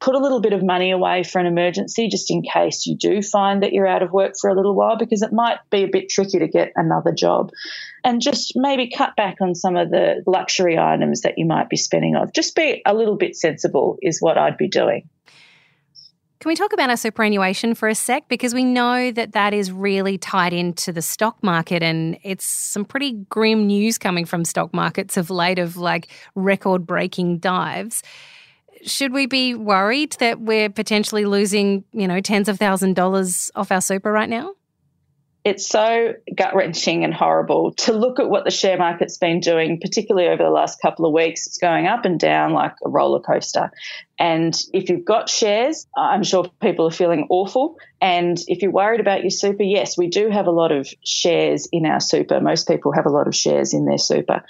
Put 0.01 0.15
a 0.15 0.19
little 0.19 0.41
bit 0.41 0.55
of 0.55 0.63
money 0.63 0.91
away 0.93 1.23
for 1.23 1.39
an 1.39 1.45
emergency 1.45 2.09
just 2.09 2.31
in 2.31 2.41
case 2.41 2.87
you 2.87 2.97
do 2.97 3.21
find 3.21 3.63
that 3.63 3.75
you're 3.75 3.87
out 3.87 4.03
of 4.03 4.11
work 4.11 4.33
for 4.41 4.49
a 4.49 4.55
little 4.55 4.75
while 4.75 4.97
because 4.97 5.21
it 5.21 5.35
might 5.35 5.59
be 5.69 5.83
a 5.83 5.89
bit 5.89 6.09
tricky 6.09 6.39
to 6.39 6.49
get 6.49 6.73
another 6.75 7.13
job. 7.13 7.51
And 8.03 8.23
just 8.23 8.55
maybe 8.57 8.89
cut 8.89 9.15
back 9.17 9.43
on 9.43 9.55
some 9.55 9.77
of 9.77 9.91
the 9.91 10.23
luxury 10.27 10.79
items 10.79 11.21
that 11.21 11.37
you 11.37 11.45
might 11.45 11.69
be 11.69 11.77
spending 11.77 12.17
on. 12.17 12.31
Just 12.35 12.57
be 12.57 12.81
a 12.87 12.95
little 12.95 13.17
bit 13.17 13.37
sensible, 13.37 13.99
is 14.01 14.23
what 14.23 14.39
I'd 14.39 14.57
be 14.57 14.69
doing. 14.69 15.11
Can 16.41 16.49
we 16.49 16.55
talk 16.55 16.73
about 16.73 16.89
our 16.89 16.97
superannuation 16.97 17.75
for 17.75 17.87
a 17.87 17.95
sec? 17.95 18.27
Because 18.29 18.55
we 18.55 18.65
know 18.65 19.11
that 19.11 19.33
that 19.33 19.53
is 19.53 19.71
really 19.71 20.17
tied 20.17 20.55
into 20.55 20.91
the 20.91 21.03
stock 21.03 21.37
market, 21.43 21.83
and 21.83 22.19
it's 22.23 22.47
some 22.47 22.87
pretty 22.87 23.13
grim 23.29 23.67
news 23.67 23.99
coming 23.99 24.25
from 24.25 24.47
stock 24.47 24.73
markets 24.73 25.19
of 25.19 25.29
late 25.29 25.59
of 25.59 25.77
like 25.77 26.09
record 26.35 26.87
breaking 26.87 27.41
dives. 27.41 28.03
Should 28.87 29.13
we 29.13 29.27
be 29.27 29.55
worried 29.55 30.13
that 30.13 30.41
we're 30.41 30.71
potentially 30.71 31.27
losing, 31.27 31.85
you 31.93 32.09
know, 32.09 32.23
tens 32.23 32.49
of 32.49 32.59
thousand 32.59 32.97
dollars 32.97 33.51
off 33.55 33.71
our 33.71 33.83
super 33.83 34.11
right 34.11 34.31
now? 34.31 34.55
It's 35.43 35.67
so 35.67 36.15
gut 36.37 36.55
wrenching 36.55 37.05
and 37.05 37.15
horrible 37.15 37.73
to 37.73 37.93
look 37.93 38.21
at 38.21 38.29
what 38.29 38.45
the 38.45 38.51
share 38.51 38.77
market's 38.77 39.17
been 39.17 39.41
doing, 39.41 39.81
particularly 39.81 40.29
over 40.29 40.43
the 40.43 40.51
last 40.51 40.81
couple 40.83 41.07
of 41.07 41.13
weeks. 41.13 41.47
It's 41.47 41.57
going 41.57 41.87
up 41.87 42.05
and 42.05 42.21
down 42.21 42.53
like 42.53 42.75
a 42.85 42.91
roller 42.91 43.21
coaster. 43.21 43.71
And 44.19 44.55
if 44.75 44.91
you've 44.91 45.05
got 45.05 45.31
shares, 45.31 45.87
I'm 45.97 46.25
sure 46.25 46.45
people 46.61 46.87
are 46.87 46.93
feeling 46.93 47.27
awful. 47.31 47.77
And 48.03 48.39
if 48.49 48.61
you're 48.61 48.71
worried 48.71 49.01
about 49.01 49.23
your 49.23 49.31
super, 49.31 49.63
yes, 49.63 49.97
we 49.97 50.09
do 50.09 50.29
have 50.29 50.47
a 50.47 50.53
lot 50.53 50.73
of 50.73 50.87
shares 51.05 51.69
in 51.73 51.87
our 51.87 52.01
super. 52.01 52.39
Most 52.41 52.69
people 52.69 52.93
have 52.93 53.07
a 53.07 53.11
lot 53.11 53.27
of 53.27 53.35
shares 53.35 53.73
in 53.73 53.87
their 53.87 53.99
super. 53.99 54.45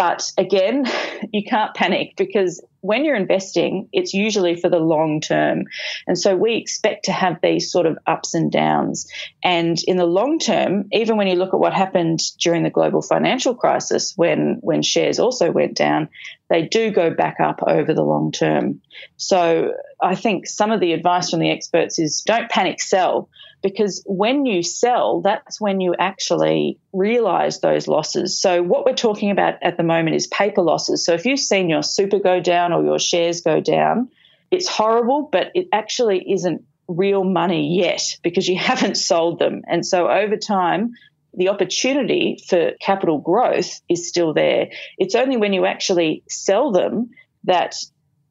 But 0.00 0.32
again, 0.38 0.86
you 1.30 1.44
can't 1.44 1.74
panic 1.74 2.14
because 2.16 2.64
when 2.80 3.04
you're 3.04 3.16
investing, 3.16 3.90
it's 3.92 4.14
usually 4.14 4.56
for 4.56 4.70
the 4.70 4.78
long 4.78 5.20
term. 5.20 5.64
And 6.06 6.18
so 6.18 6.34
we 6.34 6.54
expect 6.54 7.04
to 7.04 7.12
have 7.12 7.36
these 7.42 7.70
sort 7.70 7.84
of 7.84 7.98
ups 8.06 8.32
and 8.32 8.50
downs. 8.50 9.06
And 9.44 9.76
in 9.86 9.98
the 9.98 10.06
long 10.06 10.38
term, 10.38 10.86
even 10.92 11.18
when 11.18 11.26
you 11.26 11.34
look 11.34 11.52
at 11.52 11.60
what 11.60 11.74
happened 11.74 12.20
during 12.38 12.62
the 12.62 12.70
global 12.70 13.02
financial 13.02 13.54
crisis, 13.54 14.14
when, 14.16 14.56
when 14.62 14.80
shares 14.80 15.18
also 15.18 15.50
went 15.50 15.76
down, 15.76 16.08
they 16.48 16.62
do 16.62 16.90
go 16.90 17.10
back 17.10 17.38
up 17.38 17.60
over 17.66 17.92
the 17.92 18.02
long 18.02 18.32
term. 18.32 18.80
So 19.18 19.74
I 20.00 20.14
think 20.14 20.46
some 20.46 20.72
of 20.72 20.80
the 20.80 20.94
advice 20.94 21.28
from 21.28 21.40
the 21.40 21.50
experts 21.50 21.98
is 21.98 22.22
don't 22.22 22.48
panic 22.48 22.80
sell 22.80 23.28
because 23.62 24.02
when 24.06 24.46
you 24.46 24.62
sell, 24.62 25.20
that's 25.20 25.60
when 25.60 25.80
you 25.80 25.94
actually 25.98 26.78
realize 26.92 27.60
those 27.60 27.86
losses. 27.88 28.40
So 28.40 28.62
what 28.62 28.86
we're 28.86 28.94
talking 28.94 29.30
about 29.30 29.62
at 29.62 29.76
the 29.76 29.82
moment 29.82 30.16
is 30.16 30.26
paper 30.26 30.62
losses. 30.62 31.04
So 31.04 31.14
if 31.14 31.26
you've 31.26 31.40
seen 31.40 31.68
your 31.68 31.82
super 31.82 32.18
go 32.18 32.40
down 32.40 32.72
or 32.72 32.84
your 32.84 32.98
shares 32.98 33.42
go 33.42 33.60
down, 33.60 34.10
it's 34.50 34.68
horrible, 34.68 35.28
but 35.30 35.52
it 35.54 35.68
actually 35.72 36.32
isn't 36.32 36.64
real 36.88 37.22
money 37.22 37.78
yet 37.78 38.16
because 38.22 38.48
you 38.48 38.58
haven't 38.58 38.96
sold 38.96 39.38
them. 39.38 39.62
And 39.66 39.84
so 39.84 40.08
over 40.08 40.36
time, 40.36 40.92
the 41.34 41.48
opportunity 41.48 42.42
for 42.48 42.72
capital 42.80 43.18
growth 43.18 43.80
is 43.88 44.08
still 44.08 44.34
there. 44.34 44.70
It's 44.98 45.14
only 45.14 45.36
when 45.36 45.52
you 45.52 45.64
actually 45.64 46.24
sell 46.28 46.72
them 46.72 47.10
that 47.44 47.76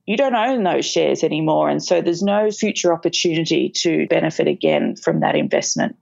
you 0.10 0.18
don't 0.18 0.34
own 0.34 0.64
those 0.64 0.88
shares 0.88 1.24
anymore. 1.24 1.70
And 1.70 1.84
so 1.84 2.02
there's 2.02 2.24
no 2.24 2.50
future 2.50 2.92
opportunity 2.92 3.70
to 3.76 4.08
benefit 4.08 4.48
again 4.48 4.96
from 4.96 5.20
that 5.20 5.36
investment. 5.36 5.96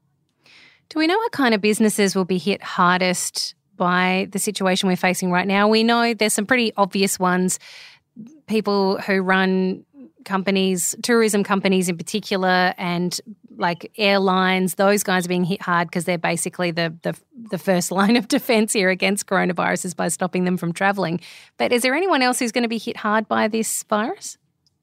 Do 0.87 0.99
we 0.99 1.07
know 1.07 1.17
what 1.17 1.33
kind 1.33 1.53
of 1.53 1.59
businesses 1.59 2.15
will 2.15 2.23
be 2.23 2.37
hit 2.37 2.63
hardest 2.63 3.53
by 3.75 4.29
the 4.31 4.39
situation 4.39 4.87
we're 4.87 4.95
facing 4.95 5.29
right 5.29 5.45
now? 5.45 5.67
We 5.67 5.83
know 5.83 6.13
there's 6.13 6.31
some 6.31 6.45
pretty 6.45 6.71
obvious 6.77 7.19
ones. 7.19 7.59
People 8.47 8.97
who 9.01 9.19
run 9.19 9.83
companies, 10.27 10.95
tourism 11.01 11.43
companies 11.43 11.89
in 11.89 11.97
particular, 11.97 12.75
and 12.77 13.19
like 13.57 13.91
airlines, 13.97 14.75
those 14.75 15.01
guys 15.01 15.25
are 15.25 15.29
being 15.29 15.43
hit 15.43 15.61
hard 15.61 15.87
because 15.87 16.05
they're 16.05 16.19
basically 16.19 16.69
the, 16.69 16.95
the 17.01 17.17
the 17.49 17.57
first 17.57 17.91
line 17.99 18.15
of 18.15 18.27
defense 18.27 18.73
here 18.73 18.89
against 18.89 19.25
coronaviruses 19.25 19.95
by 19.95 20.09
stopping 20.09 20.43
them 20.43 20.57
from 20.57 20.73
traveling. 20.73 21.19
But 21.57 21.73
is 21.73 21.81
there 21.81 21.95
anyone 21.95 22.21
else 22.21 22.37
who's 22.37 22.51
going 22.51 22.63
to 22.63 22.69
be 22.69 22.77
hit 22.77 22.97
hard 22.97 23.27
by 23.27 23.47
this 23.47 23.83
virus? 23.83 24.37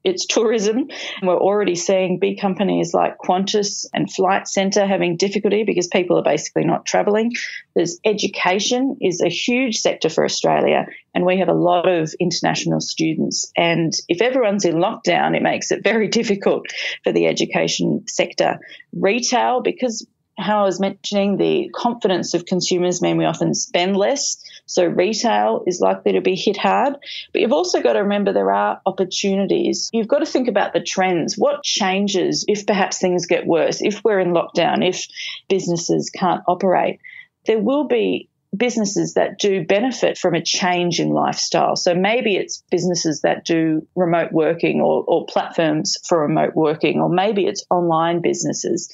It's 0.05 0.27
tourism. 0.27 0.89
We're 1.23 1.37
already 1.37 1.75
seeing 1.75 2.19
big 2.19 2.39
companies 2.39 2.93
like 2.93 3.17
Qantas 3.19 3.87
and 3.95 4.13
Flight 4.13 4.47
Centre 4.47 4.87
having 4.87 5.17
difficulty 5.17 5.65
because 5.65 5.89
people 5.89 6.19
are 6.19 6.23
basically 6.23 6.65
not 6.65 6.85
travelling. 6.85 7.33
There's 7.75 7.99
education 8.05 8.99
is 9.01 9.23
a 9.23 9.31
huge 9.31 9.79
sector 9.79 10.11
for 10.11 10.25
Australia, 10.25 10.87
and 11.15 11.25
we 11.25 11.39
have 11.39 11.49
a 11.49 11.55
lot 11.55 11.89
of 11.89 12.15
international 12.21 12.81
students. 12.81 13.51
And 13.57 13.93
if 14.09 14.21
everyone's 14.21 14.67
in 14.67 14.75
lockdown, 14.75 15.35
it 15.35 15.43
makes 15.43 15.71
it 15.71 15.83
very 15.83 16.09
difficult 16.21 16.67
for 17.03 17.13
the 17.13 17.27
education 17.27 18.05
sector. 18.07 18.59
Retail, 18.93 19.63
because 19.63 20.07
how 20.37 20.61
I 20.61 20.65
was 20.65 20.81
mentioning, 20.81 21.37
the 21.37 21.71
confidence 21.75 22.35
of 22.35 22.47
consumers 22.47 23.01
mean 23.01 23.17
we 23.17 23.25
often 23.25 23.55
spend 23.55 23.97
less. 23.97 24.43
So 24.67 24.85
retail 24.85 25.63
is 25.67 25.81
likely 25.81 26.13
to 26.13 26.21
be 26.21 26.35
hit 26.35 26.57
hard. 26.57 26.97
But 27.33 27.43
you've 27.43 27.53
also 27.53 27.83
got 27.83 27.95
to 27.95 28.01
remember 28.01 28.33
there 28.33 28.53
are 28.53 28.81
opportunities. 28.85 29.91
You've 29.93 30.09
got 30.09 30.19
to 30.19 30.27
think 30.27 30.49
about 30.49 30.73
the 30.73 30.81
trends. 30.81 31.37
What 31.37 31.63
changes 31.63 32.45
if 32.49 32.67
perhaps 32.67 32.99
things 32.99 33.27
get 33.27 33.47
worse, 33.47 33.81
if 33.81 34.03
we're 34.05 34.21
in 34.21 34.33
lockdown, 34.33 34.87
if 34.87 35.07
businesses 35.49 36.11
can't 36.11 36.43
operate? 36.49 37.01
There 37.47 37.61
will 37.61 37.87
be 37.87 38.29
businesses 38.57 39.15
that 39.15 39.39
do 39.39 39.65
benefit 39.65 40.19
from 40.19 40.35
a 40.35 40.43
change 40.43 41.01
in 41.01 41.11
lifestyle. 41.11 41.77
So 41.77 41.95
maybe 41.95 42.37
it's 42.37 42.63
businesses 42.71 43.23
that 43.23 43.45
do 43.45 43.87
remote 43.95 44.33
working 44.33 44.81
or, 44.81 45.05
or, 45.07 45.27
platforms 45.27 45.97
for 46.07 46.21
remote 46.21 46.55
working, 46.55 47.01
or 47.01 47.09
maybe 47.09 47.47
it's 47.47 47.65
online 47.71 48.21
businesses. 48.21 48.93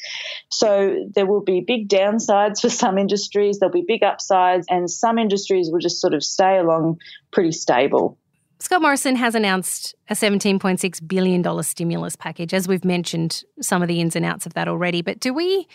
So 0.49 1.07
there 1.15 1.27
will 1.27 1.43
be 1.43 1.61
big 1.61 1.89
downsides 1.89 2.61
for 2.61 2.71
some 2.71 2.99
industries, 2.99 3.59
there'll 3.59 3.73
be 3.73 3.85
big 3.87 4.03
upsides, 4.03 4.67
and 4.71 4.89
some 4.89 5.19
industries 5.19 5.71
will 5.71 5.81
just 5.81 6.01
sort 6.01 6.15
of 6.15 6.23
stay 6.23 6.59
along 6.59 6.99
pretty 7.33 7.53
stable. 7.53 8.17
Scott 8.61 8.83
Morrison 8.83 9.17
has 9.17 9.35
announced 9.35 9.95
a 10.09 10.15
$17.6 10.15 11.09
billion 11.09 11.63
stimulus 11.63 12.15
package. 12.15 12.53
As 12.53 12.69
we've 12.69 12.85
mentioned, 12.85 13.43
some 13.61 13.81
of 13.81 13.89
the 13.89 14.01
ins 14.01 14.15
and 14.15 14.25
outs 14.25 14.45
of 14.45 14.53
that 14.53 14.69
already. 14.69 15.01
But 15.01 15.19
do 15.19 15.33
we 15.33 15.67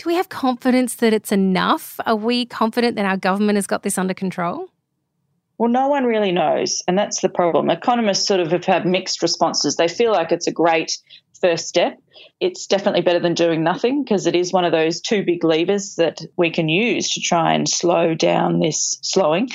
do 0.00 0.08
we 0.08 0.14
have 0.14 0.30
confidence 0.30 0.94
that 0.94 1.12
it's 1.12 1.30
enough? 1.30 2.00
Are 2.06 2.16
we 2.16 2.46
confident 2.46 2.96
that 2.96 3.04
our 3.04 3.18
government 3.18 3.56
has 3.56 3.66
got 3.66 3.82
this 3.82 3.98
under 3.98 4.14
control? 4.14 4.70
Well, 5.58 5.68
no 5.68 5.88
one 5.88 6.04
really 6.04 6.32
knows. 6.32 6.82
And 6.88 6.96
that's 6.96 7.20
the 7.20 7.28
problem. 7.28 7.68
Economists 7.68 8.26
sort 8.26 8.40
of 8.40 8.50
have 8.50 8.64
had 8.64 8.86
mixed 8.86 9.20
responses. 9.20 9.76
They 9.76 9.88
feel 9.88 10.10
like 10.12 10.32
it's 10.32 10.46
a 10.46 10.52
great 10.52 10.96
first 11.40 11.68
step. 11.68 12.00
It's 12.38 12.66
definitely 12.66 13.02
better 13.02 13.20
than 13.20 13.34
doing 13.34 13.62
nothing 13.62 14.02
because 14.02 14.26
it 14.26 14.34
is 14.34 14.52
one 14.52 14.64
of 14.64 14.72
those 14.72 15.00
two 15.00 15.24
big 15.24 15.44
levers 15.44 15.96
that 15.96 16.20
we 16.36 16.50
can 16.50 16.68
use 16.68 17.10
to 17.10 17.20
try 17.20 17.54
and 17.54 17.68
slow 17.68 18.14
down 18.14 18.60
this 18.60 18.98
slowing. 19.02 19.48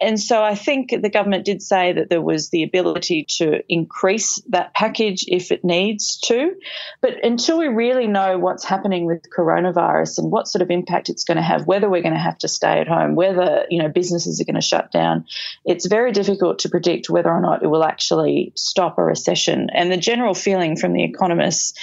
And 0.00 0.20
so 0.20 0.42
I 0.42 0.54
think 0.54 0.90
the 0.90 1.10
government 1.10 1.44
did 1.44 1.62
say 1.62 1.92
that 1.92 2.10
there 2.10 2.20
was 2.20 2.50
the 2.50 2.62
ability 2.62 3.26
to 3.38 3.60
increase 3.68 4.42
that 4.48 4.74
package 4.74 5.24
if 5.28 5.52
it 5.52 5.64
needs 5.64 6.18
to. 6.24 6.54
But 7.00 7.24
until 7.24 7.58
we 7.58 7.68
really 7.68 8.06
know 8.06 8.38
what's 8.38 8.64
happening 8.64 9.06
with 9.06 9.22
coronavirus 9.36 10.18
and 10.18 10.30
what 10.30 10.48
sort 10.48 10.62
of 10.62 10.70
impact 10.70 11.08
it's 11.08 11.24
going 11.24 11.36
to 11.36 11.42
have, 11.42 11.66
whether 11.66 11.88
we're 11.88 12.02
going 12.02 12.14
to 12.14 12.20
have 12.20 12.38
to 12.38 12.48
stay 12.48 12.80
at 12.80 12.88
home, 12.88 13.14
whether, 13.14 13.66
you 13.70 13.82
know, 13.82 13.88
businesses 13.88 14.40
are 14.40 14.44
going 14.44 14.54
to 14.54 14.60
shut 14.60 14.90
down, 14.90 15.26
it's 15.64 15.86
very 15.86 16.12
difficult 16.12 16.60
to 16.60 16.68
predict 16.68 17.08
whether 17.08 17.30
or 17.30 17.40
not 17.40 17.62
it 17.62 17.68
will 17.68 17.84
actually 17.84 18.52
stop 18.56 18.98
a 18.98 19.04
recession. 19.04 19.68
And 19.72 19.90
the 19.90 19.96
general 19.96 20.34
feeling 20.34 20.76
from 20.76 20.92
the 20.92 21.04
economists 21.32 21.74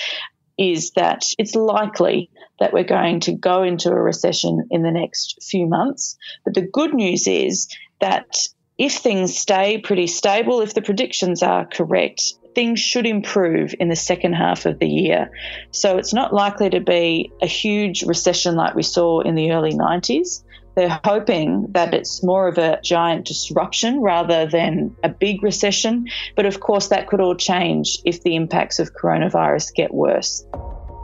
is 0.58 0.92
that 0.92 1.24
it's 1.38 1.56
likely 1.56 2.30
that 2.60 2.74
we're 2.74 2.84
going 2.84 3.22
to 3.22 3.34
go 3.34 3.64
into 3.64 3.90
a 3.90 4.02
recession 4.02 4.68
in 4.70 4.84
the 4.84 4.92
next 4.92 5.42
few 5.42 5.66
months. 5.66 6.18
But 6.44 6.54
the 6.54 6.68
good 6.68 6.94
news 6.94 7.28
is 7.28 7.70
that 8.02 8.36
if 8.78 8.96
things 8.96 9.38
stay 9.38 9.78
pretty 9.78 10.08
stable, 10.08 10.62
if 10.62 10.74
the 10.74 10.82
predictions 10.82 11.44
are 11.44 11.66
correct, 11.66 12.34
things 12.56 12.80
should 12.80 13.06
improve 13.06 13.74
in 13.80 13.88
the 13.88 13.96
second 13.96 14.34
half 14.34 14.66
of 14.66 14.80
the 14.80 14.88
year. 14.88 15.32
So 15.72 15.98
it's 15.98 16.14
not 16.14 16.34
likely 16.34 16.70
to 16.72 16.82
be 16.82 17.32
a 17.42 17.46
huge 17.46 18.04
recession 18.04 18.56
like 18.56 18.76
we 18.76 18.84
saw 18.84 19.22
in 19.22 19.36
the 19.36 19.52
early 19.52 19.74
90s. 19.74 20.44
They're 20.80 21.02
hoping 21.04 21.68
that 21.72 21.94
it's 21.94 22.24
more 22.24 22.48
of 22.48 22.58
a 22.58 22.80
giant 22.82 23.26
disruption 23.26 24.00
rather 24.00 24.46
than 24.46 24.96
a 25.04 25.10
big 25.10 25.44
recession. 25.44 26.08
But 26.38 26.46
of 26.46 26.62
course, 26.62 26.88
that 26.88 27.08
could 27.08 27.20
all 27.20 27.36
change 27.36 28.00
if 28.06 28.24
the 28.24 28.38
impacts 28.38 28.80
of 28.80 28.94
coronavirus 28.94 29.74
get 29.74 29.94
worse. 29.94 30.46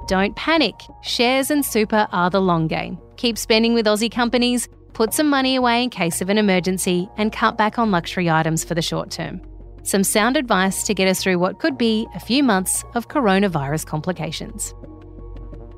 Don't 0.08 0.34
panic. 0.38 0.76
Shares 1.04 1.52
and 1.52 1.66
super 1.66 2.08
are 2.14 2.30
the 2.30 2.40
long 2.40 2.68
game. 2.70 2.98
Keep 3.18 3.38
spending 3.38 3.74
with 3.74 3.86
Aussie 3.86 4.10
companies, 4.10 4.70
put 4.94 5.14
some 5.14 5.30
money 5.30 5.58
away 5.58 5.84
in 5.84 5.90
case 5.90 6.22
of 6.22 6.30
an 6.30 6.38
emergency, 6.38 7.10
and 7.18 7.34
cut 7.34 7.58
back 7.58 7.78
on 7.78 7.92
luxury 7.92 8.30
items 8.30 8.64
for 8.64 8.76
the 8.76 8.82
short 8.82 9.12
term. 9.12 9.42
Some 9.84 10.06
sound 10.06 10.38
advice 10.38 10.84
to 10.84 10.94
get 10.94 11.10
us 11.10 11.22
through 11.22 11.40
what 11.40 11.60
could 11.60 11.78
be 11.78 12.08
a 12.16 12.20
few 12.22 12.44
months 12.44 12.86
of 12.94 13.10
coronavirus 13.10 13.86
complications. 13.88 14.74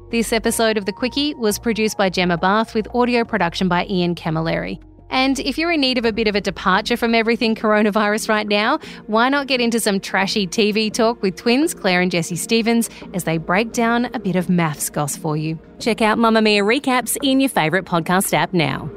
This 0.09 0.31
episode 0.31 0.77
of 0.77 0.85
The 0.85 0.93
Quicky 0.93 1.35
was 1.35 1.59
produced 1.59 1.97
by 1.97 2.09
Gemma 2.09 2.37
Bath 2.37 2.73
with 2.73 2.87
audio 2.95 3.25
production 3.25 3.67
by 3.67 3.85
Ian 3.87 4.15
Camilleri. 4.15 4.81
And 5.09 5.37
if 5.39 5.57
you're 5.57 5.73
in 5.73 5.81
need 5.81 5.97
of 5.97 6.05
a 6.05 6.13
bit 6.13 6.29
of 6.29 6.35
a 6.35 6.39
departure 6.39 6.95
from 6.95 7.13
everything 7.13 7.55
coronavirus 7.55 8.29
right 8.29 8.47
now, 8.47 8.79
why 9.07 9.27
not 9.27 9.47
get 9.47 9.59
into 9.59 9.81
some 9.81 9.99
trashy 9.99 10.47
TV 10.47 10.93
talk 10.93 11.21
with 11.21 11.35
twins 11.35 11.73
Claire 11.73 11.99
and 11.99 12.09
Jessie 12.09 12.37
Stephens 12.37 12.89
as 13.13 13.25
they 13.25 13.37
break 13.37 13.73
down 13.73 14.05
a 14.13 14.19
bit 14.19 14.37
of 14.37 14.47
MAFS 14.47 14.93
goss 14.93 15.17
for 15.17 15.35
you? 15.35 15.59
Check 15.79 16.01
out 16.01 16.17
Mamamia 16.17 16.61
recaps 16.61 17.17
in 17.21 17.41
your 17.41 17.49
favourite 17.49 17.83
podcast 17.83 18.33
app 18.33 18.53
now. 18.53 18.89